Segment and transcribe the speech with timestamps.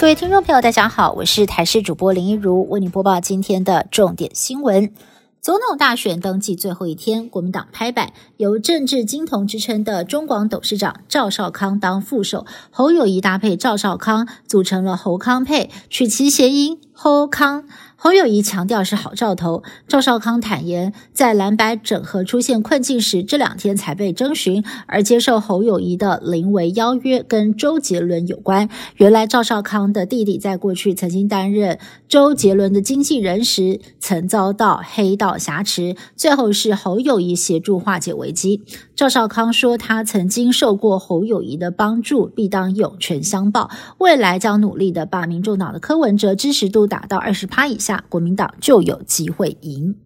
[0.00, 4.92] 各位听众朋友，大家好，我是台视主播林一如，为您播报今天的重点新闻。
[5.40, 17.64] 总统大选登记最后一天，国民党拍板，由政治金童之称的中广董事长赵少康当副手，侯友谊搭配赵少康，组成了侯康配，取其谐音侯康。
[18.00, 19.64] 侯友谊强调是好兆头。
[19.88, 28.68] 赵少康坦言，在蓝白整合出现困境时，这两天才被征询，而接受侯友谊的临危邀约跟周杰伦有关。
[28.98, 38.62] 原来赵少康的弟弟在过去曾经担任周杰伦的经纪人时，曾遭到黑道挟持，最后是侯友谊协助化解危机。
[38.94, 43.68] 赵少康说，他曾经受过侯友谊的帮助，必当涌泉相报，
[43.98, 47.87] 未来将努力的把民众党的柯文哲支持度打到二十趴以下。
[48.08, 49.96] 国民党就有机会赢。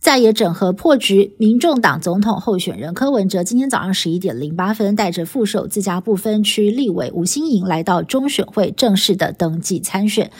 [0.00, 10.30] 在野整合破局，民众党总统候选人柯文哲今天早上十一点零八分，带着副手自家不分区立委吴新颖来到中选会正式的登记参选。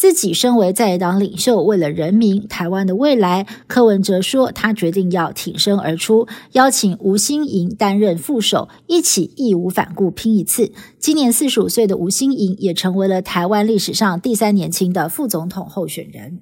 [0.00, 10.72] 自己身为在野党领袖，为了人民、台湾的未来，柯文哲说，他决定要挺身而出，邀请吴新颖担任副手，一起义无反顾拼一次。
[10.98, 16.40] 今年四十五岁的吴新颖也成为了台湾历史上第三年轻的副总统候选人。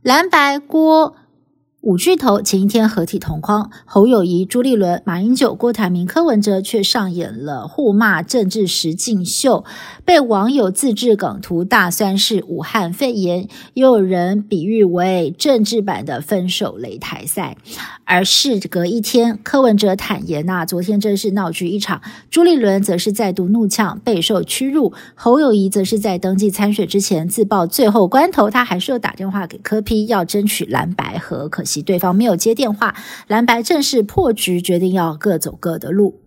[0.00, 1.16] 蓝白郭。
[1.84, 9.66] 五巨头前一天合体同框，侯友谊、朱立伦、马英九、郭台铭、柯文哲却上演了互骂政治实境秀，
[10.02, 17.58] 被网友自制梗图大酸是武汉肺炎，也有人比喻为政治版的分手擂台赛。
[18.04, 31.82] 而事隔一天，柯文哲坦言呐，昨天真是闹剧一场；朱立伦则是再度怒呛备受屈辱，侯友谊则是在登记参选之前自曝，最后关头他还是有打电话给柯批，要争取蓝白和，可惜。
[31.82, 32.94] 对方没有接电话，
[33.26, 36.23] 蓝白正式破局，决定要各走各的路。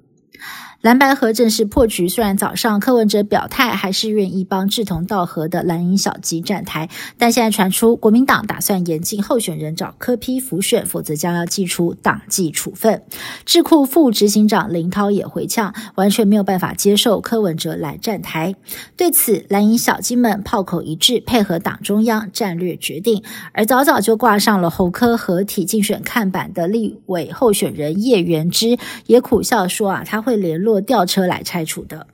[0.81, 6.87] 蓝白合正式破局，虽然早上柯文哲表态还是愿意帮志同道合的蓝营小鸡站台，
[7.17, 13.01] 但现在传出国民党打算严禁候选人找柯批辅选，否则将要祭出党纪处分。
[13.43, 18.55] 智库副执行长林涛也回呛，完全没有办法接受柯文哲来站台。
[18.95, 23.23] 对此，蓝营小鸡们炮口一致，配合党中央战略决定。
[23.51, 28.77] 而早早就挂上了侯科合体竞选看板的立委候选人叶元之
[29.07, 32.07] 也苦笑说：“啊，他会联络。”吊车来拆除的。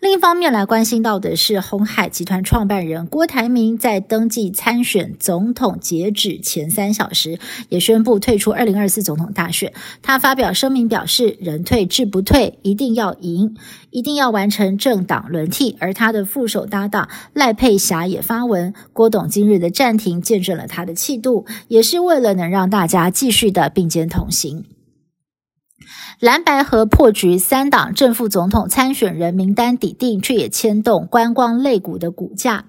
[0.00, 7.38] 另一方面来关心到的是，红海集团创办人郭台铭在登记参选总统截止前三小时，
[7.70, 9.72] 也宣布退出二零二四总统大选。
[10.02, 13.56] 他发表声明表示：“人退志不退，一定要赢，
[13.90, 24.66] 一定要完成政党轮替。”而他的副手搭档赖佩霞也发文：“郭董今日的暂停，见证了他的气度，也是为了能让大家继续的并肩同行。”
[26.20, 32.66] 蓝白河破局，三党正副总统参选人名单底定，却也牵动观光类股的股价。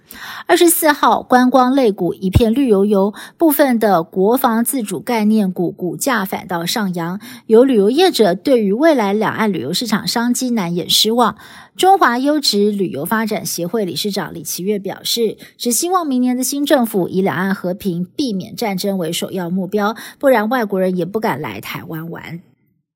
[0.48, 7.20] 二十四号，观光类股一片绿油油，部分的国防自主概念股股价反倒上扬。
[7.46, 11.36] 有旅游业者对于未来两岸旅游市场商机难掩失望。
[11.78, 22.42] 中华优质旅游发展协会理事长李奇月表示，只希望明年的新政府以两岸和平、避免战争为首要目标，不然外国人也不敢来台湾玩。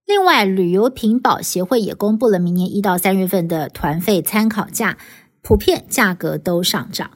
[0.05, 4.97] 另外，旅游品保协会也公布了明年一到三月份的团费参考价，
[5.43, 7.11] 普遍价格都上涨。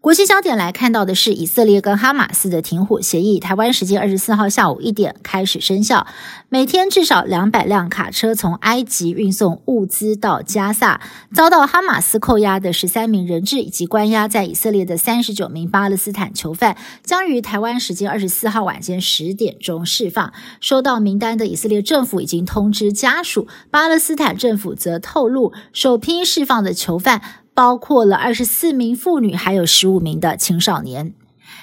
[0.00, 6.06] 国际焦点来看到的是，以色列跟哈马斯的停火协议，台湾时间二十四号下午一点开始生效。
[6.48, 11.02] 每天至少两百辆卡车从埃及运送物资到加萨，
[11.34, 20.32] 遭到哈马斯扣押的十三名人质以及关押在以色列的三十九名巴勒斯坦囚犯，将于台湾时间二十四号晚间十点钟释放。
[20.62, 27.20] 收到名单的以色列政府已经通知家属，巴勒斯坦政府则透露，首批释放的囚犯。
[27.54, 31.12] 包括了二十四名妇女，还有十五名的青少年。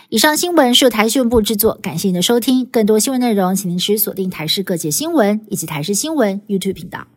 [0.10, 2.66] 以上新闻是由台讯部制作，感谢您的收听。
[2.66, 7.08] 更多新闻内容，请您持续锁定台视各界新闻以及台视新闻 YouTube 频道。